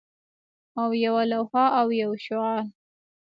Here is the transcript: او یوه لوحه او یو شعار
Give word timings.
او 0.81 0.89
یوه 1.05 1.23
لوحه 1.31 1.65
او 1.79 1.87
یو 2.01 2.11
شعار 2.25 2.63